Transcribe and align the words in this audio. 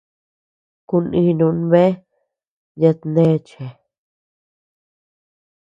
Kuninun 0.87 1.57
bea 1.71 1.91
yatneachea. 2.81 3.69